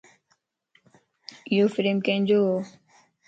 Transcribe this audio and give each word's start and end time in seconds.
ايو 1.51 1.65
فريم 1.75 1.97
ڪينجووَ 2.05 2.51